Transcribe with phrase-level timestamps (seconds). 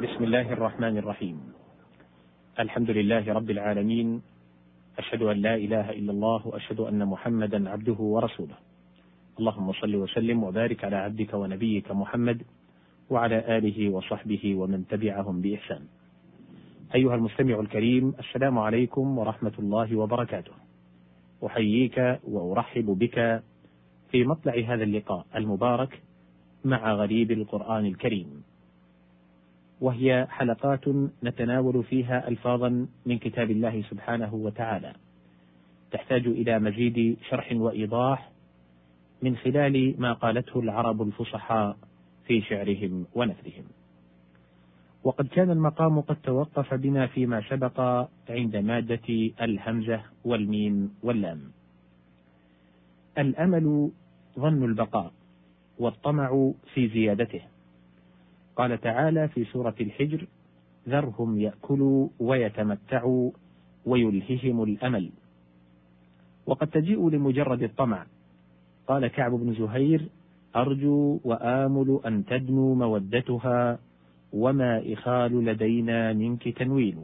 [0.00, 1.36] بسم الله الرحمن الرحيم.
[2.58, 4.22] الحمد لله رب العالمين.
[4.98, 8.56] أشهد أن لا إله إلا الله وأشهد أن محمدا عبده ورسوله.
[9.38, 12.42] اللهم صل وسلم وبارك على عبدك ونبيك محمد
[13.10, 15.82] وعلى آله وصحبه ومن تبعهم بإحسان.
[16.94, 20.52] أيها المستمع الكريم السلام عليكم ورحمة الله وبركاته.
[21.46, 23.42] أحييك وأرحب بك
[24.10, 26.02] في مطلع هذا اللقاء المبارك
[26.64, 28.49] مع غريب القرآن الكريم.
[29.80, 30.84] وهي حلقات
[31.24, 34.92] نتناول فيها ألفاظا من كتاب الله سبحانه وتعالى.
[35.90, 38.30] تحتاج إلى مزيد شرح وإيضاح
[39.22, 41.76] من خلال ما قالته العرب الفصحاء
[42.26, 43.64] في شعرهم ونثرهم.
[45.04, 47.80] وقد كان المقام قد توقف بنا فيما سبق
[48.28, 51.40] عند مادة الهمزة والميم واللام.
[53.18, 53.90] الأمل
[54.38, 55.12] ظن البقاء
[55.78, 57.40] والطمع في زيادته.
[58.56, 60.26] قال تعالى في سورة الحجر
[60.88, 63.30] ذرهم يأكلوا ويتمتعوا
[63.86, 65.10] ويلههم الأمل.
[66.46, 68.06] وقد تجيء لمجرد الطمع.
[68.88, 70.08] قال كعب بن زهير
[70.56, 73.78] أرجو وآمل أن تدنو مودتها
[74.32, 76.96] وما إخال لدينا منك تنويل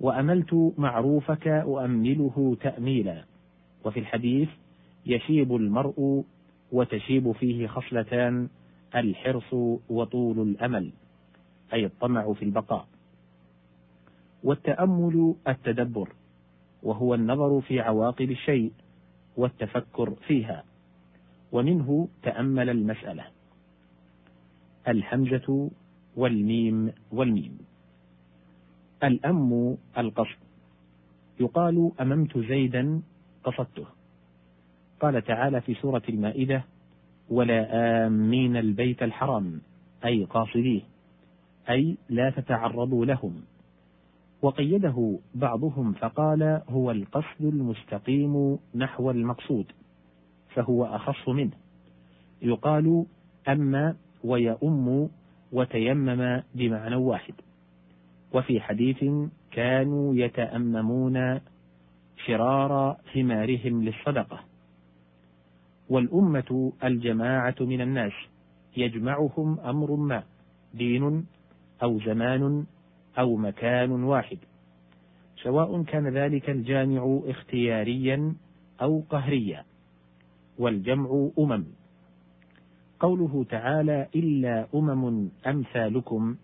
[0.00, 3.24] وأملت معروفك أؤمله تأميلا.
[3.84, 4.48] وفي الحديث
[5.06, 6.24] يشيب المرء
[6.72, 8.48] وتشيب فيه خصلتان
[8.96, 9.54] الحرص
[9.88, 10.92] وطول الأمل
[11.72, 12.86] أي الطمع في البقاء.
[14.44, 16.12] والتأمل التدبر
[16.82, 18.72] وهو النظر في عواقب الشيء
[19.36, 20.64] والتفكر فيها.
[21.52, 23.24] ومنه تأمل المسألة.
[24.88, 25.70] الهمزة
[26.16, 27.58] والميم والميم.
[29.04, 30.36] الأم القصد.
[31.40, 33.02] يقال أممت زيدا
[33.44, 33.86] قصدته.
[35.00, 36.64] قال تعالى في سورة المائدة
[37.32, 37.68] ولا
[38.06, 39.60] آمين البيت الحرام
[40.04, 40.80] أي قاصديه
[41.70, 43.34] أي لا تتعرضوا لهم.
[44.42, 49.66] وقيده بعضهم فقال هو القصد المستقيم نحو المقصود
[50.54, 51.56] فهو أخص منه.
[52.42, 53.06] يقال
[53.48, 55.10] أما ويؤم
[55.52, 57.34] وتيمم بمعنى واحد.
[58.34, 59.04] وفي حديث
[59.50, 61.40] كانوا يتأممون
[62.26, 64.51] شرار ثمارهم للصدقة.
[65.92, 68.12] والأمة الجماعة من الناس
[68.76, 70.22] يجمعهم أمر ما
[70.74, 71.26] دين
[71.82, 72.64] أو زمان
[73.18, 74.38] أو مكان واحد.
[75.42, 78.34] سواء كان ذلك الجامع اختياريا
[78.82, 79.64] أو قهريا
[80.58, 81.64] والجمع أمم.
[83.00, 86.36] قوله تعالى إلا أمم أمثالكم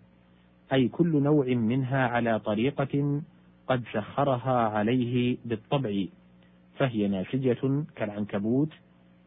[0.73, 3.21] أي كل نوع منها على طريقة
[3.67, 6.05] قد سخرها عليه بالطبع
[6.77, 8.69] فهي ناسجة كالعنكبوت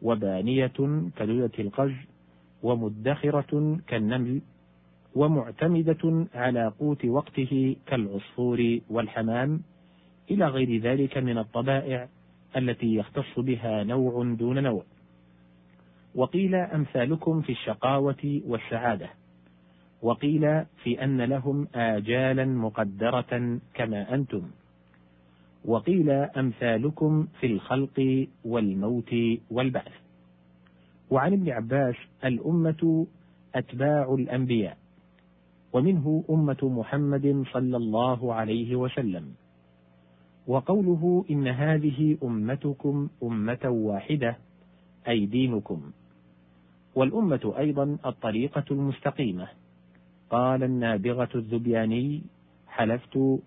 [0.03, 0.73] وبانية
[1.17, 1.93] كلولة القز
[2.63, 4.41] ومدخرة كالنمل
[5.15, 9.61] ومعتمدة على قوت وقته كالعصفور والحمام.
[10.31, 12.07] إلى غير ذلك من الطبائع
[12.57, 14.83] التي يختص بها نوع دون نوع.
[16.15, 19.09] وقيل أمثالكم في الشقاوة والسعادة.
[20.01, 24.41] وقيل في أن لهم آجالا مقدرة كما أنتم.
[25.65, 29.15] وقيل أمثالكم في الخلق والموت
[29.51, 29.91] والبعث.
[31.09, 33.07] وعن ابن عباس الأمة
[33.55, 34.77] أتباع الأنبياء
[35.73, 39.33] ومنه أمة محمد صلى الله عليه وسلم.
[40.47, 44.37] وقوله إن هذه أمتكم أمة واحدة
[45.07, 45.91] أي دينكم.
[46.95, 49.47] والأمة أيضا الطريقة المستقيمة.
[50.29, 52.21] قال النابغة الذبياني
[52.67, 53.39] حلفت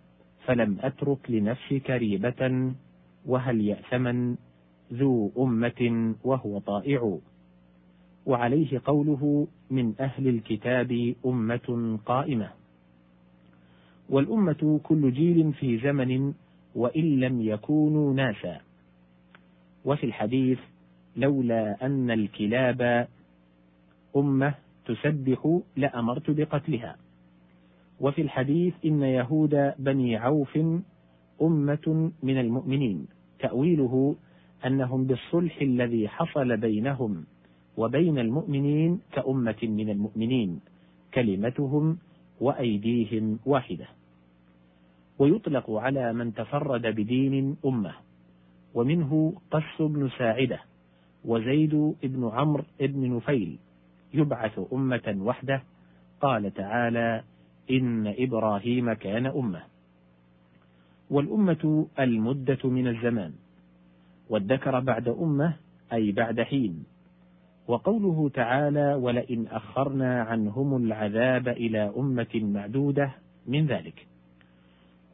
[0.46, 2.72] فلم أترك لنفسك ريبة
[3.26, 4.36] وهل يأثمن
[4.92, 7.18] ذو أمة وهو طائع؟
[8.26, 12.50] وعليه قوله من أهل الكتاب أمة قائمة.
[14.08, 16.34] والأمة كل جيل في زمن
[16.74, 18.60] وإن لم يكونوا ناسا.
[19.84, 20.58] وفي الحديث
[21.16, 23.08] لولا أن الكلاب
[24.16, 24.54] أمة
[24.86, 26.96] تسبح لأمرت بقتلها.
[28.00, 30.58] وفي الحديث إن يهود بني عوف
[31.42, 33.06] أمة من المؤمنين
[33.38, 34.16] تأويله
[34.66, 37.24] أنهم بالصلح الذي حصل بينهم
[37.76, 40.60] وبين المؤمنين كأمة من المؤمنين
[41.14, 41.98] كلمتهم
[42.40, 43.86] وأيديهم واحدة.
[45.18, 47.94] ويطلق على من تفرد بدين أمة
[48.74, 50.60] ومنه قس بن ساعدة
[51.24, 53.58] وزيد بن عمرو بن نفيل
[54.14, 55.62] يبعث أمة وحده
[56.20, 57.22] قال تعالى
[57.70, 59.62] إن إبراهيم كان أمة.
[61.10, 63.32] والأمة المدة من الزمان
[64.30, 65.56] والذكر بعد أمة
[65.92, 66.84] أي بعد حين.
[67.68, 73.10] وقوله تعالى ولئن أخرنا عنهم العذاب إلى أمة معدودة
[73.46, 74.06] من ذلك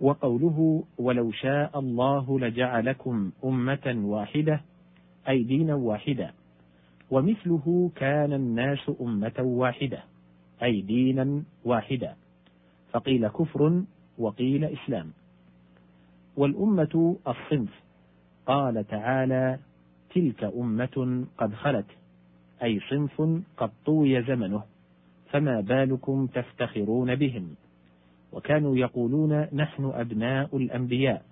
[0.01, 4.61] وقوله ولو شاء الله لجعلكم أمة واحدة
[5.29, 6.33] أي دينا واحدا
[7.11, 10.05] ومثله كان الناس أمة واحدة
[10.63, 12.15] أي دينا واحدا
[12.93, 13.83] فقيل كفر
[14.19, 15.13] وقيل إسلام.
[16.37, 17.83] والأمة الصنف
[18.47, 19.59] قال تعالى
[20.15, 21.87] تلك أمة قد خلت
[22.63, 24.63] أي صنف قد طوي زمنه
[25.31, 27.55] فما بالكم تفتخرون بهم؟
[28.33, 31.23] وكانوا يقولون نحن أبناء الأنبياء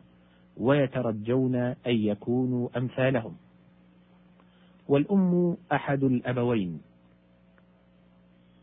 [0.57, 3.37] ويترجون أن يكونوا أمثالهم.
[4.89, 6.81] والأم أحد الأبوين.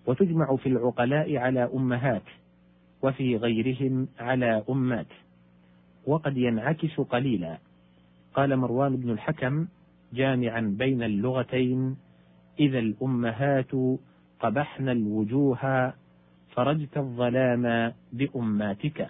[0.07, 2.23] وتجمع في العقلاء على أمهات
[3.01, 5.07] وفي غيرهم على أمات.
[6.05, 7.57] وقد ينعكس قليلا.
[8.33, 9.67] قال مروان بن الحكم
[10.13, 11.97] جامعا بين اللغتين
[12.59, 13.71] إذا الأمهات
[14.39, 15.93] قبحن الوجوه
[16.51, 19.09] فرجت الظلام بأماتك.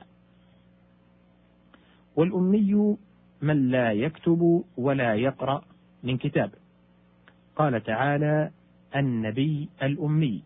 [2.16, 2.98] والأمي
[3.42, 5.64] من لا يكتب ولا يقرأ
[6.04, 6.52] من كتاب.
[7.56, 8.52] قال تعالى
[8.96, 10.44] النبي الأمي.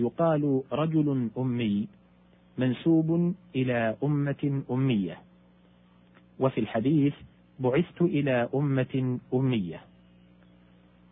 [0.00, 1.88] يقال رجل أمي.
[2.58, 5.18] منسوب إلى أمة أمية.
[6.40, 7.14] وفي الحديث
[7.60, 9.80] بعثت إلى أمة أمية.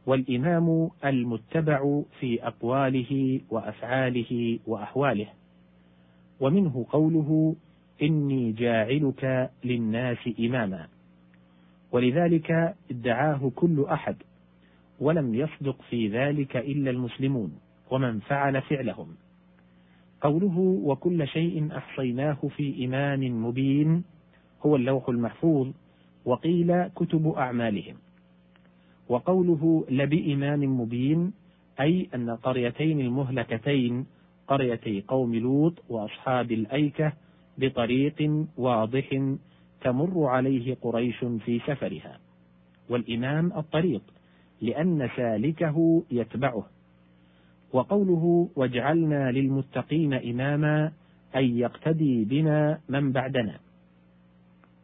[0.07, 5.27] والإمام المتبع في أقواله وأفعاله وأحواله.
[6.41, 7.57] ومنه قوله
[8.03, 10.89] إني جاعلك للناس إماما.
[11.93, 14.17] ولذلك ادعاه كل أحد
[15.01, 17.59] ولم يصدق في ذلك إلا المسلمون
[17.91, 19.17] ومن فعل فعلهم.
[20.21, 24.05] قوله وكل شيء أحصيناه في إمام مبين
[24.67, 25.69] هو اللوح المحفوظ
[26.25, 27.97] وقيل كتب أعمالهم.
[29.09, 31.33] وقوله لبإمام مبين
[31.81, 34.07] أي أن قريتين المهلكتين
[34.49, 37.13] قريتي قوم لوط وأصحاب الأيكة
[37.59, 39.37] بطريق واضح
[39.81, 42.19] تمر عليه قريش في سفرها.
[42.91, 44.03] والإمام الطريق
[44.61, 46.76] لأن سالكه يتبعه.
[47.73, 50.93] وقوله واجعلنا للمتقين إماما
[51.37, 53.59] أي يقتدي بنا من بعدنا.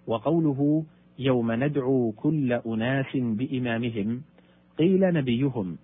[0.06, 0.84] وقوله
[1.18, 4.22] يوم ندعو كل أناس بإمامهم
[4.78, 5.78] قيل نبيهم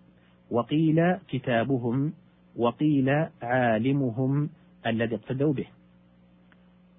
[0.50, 2.12] وقيل كتابهم
[2.56, 4.50] وقيل عالمهم
[4.86, 5.66] الذي اقتدوا به.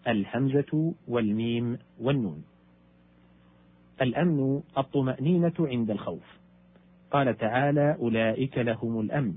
[0.08, 2.44] الهمزة والميم والنون.
[4.02, 6.40] الأمن الطمأنينة عند الخوف.
[7.12, 9.34] قال تعالى أولئك لهم الأمن.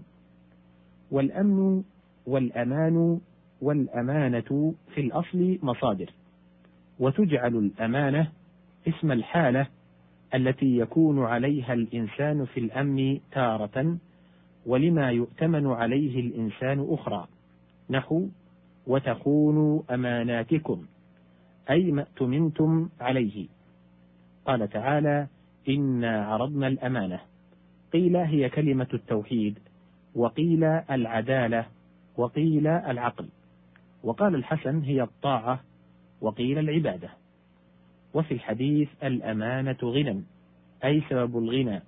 [1.13, 1.83] والأمن
[2.27, 3.21] والأمان
[3.61, 6.11] والأمانة في الأصل مصادر.
[6.99, 8.33] وتجعل الأمانة
[8.89, 9.67] اسم الحالة
[10.35, 13.97] التي يكون عليها الإنسان في الأمن تارة
[14.67, 17.29] ولما يؤتمن عليه الإنسان أخرى.
[17.91, 18.29] نحو
[18.87, 20.85] وتخونوا أماناتكم
[21.71, 23.49] أي ما اؤتمنتم عليه.
[24.47, 25.27] قال تعالى
[25.69, 27.21] إنا عرضنا الأمانة.
[27.93, 29.59] قيل هي كلمة التوحيد.
[30.15, 31.67] وقيل العدالة
[32.17, 33.29] وقيل العقل.
[34.03, 35.61] وقال الحسن هي الطاعة
[36.21, 37.11] وقيل العبادة.
[38.15, 40.23] وفي الحديث الأمانة غنى
[40.85, 41.83] أي سبب الغنى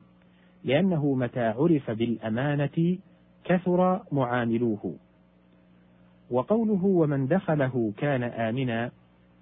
[0.64, 2.98] لأنه متى عرف بالأمانة
[3.44, 4.96] كثر معاملوه.
[6.30, 8.90] وقوله ومن دخله كان آمنا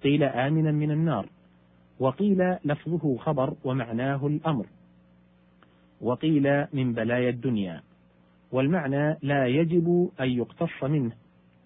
[0.03, 1.29] قيل آمنا من النار.
[1.99, 4.65] وقيل لفظه خبر ومعناه الأمر.
[6.01, 7.83] وقيل من بلايا الدنيا.
[8.53, 11.11] والمعنى لا يجب أن يقتص منه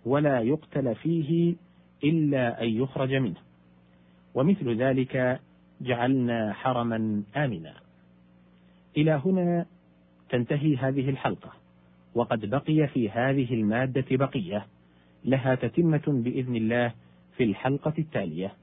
[0.06, 1.56] ولا يقتل فيه
[2.04, 3.40] إلا أن يخرج منه.
[4.36, 5.40] ومثل ذلك
[5.82, 7.74] جعلنا حرما آمنا.
[8.98, 9.66] إلى هنا
[10.30, 11.52] تنتهي هذه الحلقة.
[12.16, 14.66] وقد بقي في هذه المادة بقية.
[15.26, 16.94] لها تتمة بإذن الله
[17.38, 18.54] في الحلقة التالية.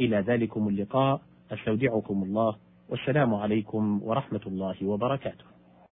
[0.00, 1.20] إلى ذلكم اللقاء.
[1.52, 2.56] أستودعكم الله.
[2.88, 5.57] والسلام عليكم ورحمة الله وبركاته.